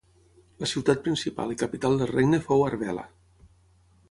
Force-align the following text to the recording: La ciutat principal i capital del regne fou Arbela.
La 0.63 0.69
ciutat 0.71 1.03
principal 1.07 1.53
i 1.55 1.59
capital 1.65 2.01
del 2.01 2.09
regne 2.15 2.43
fou 2.49 2.67
Arbela. 2.71 3.05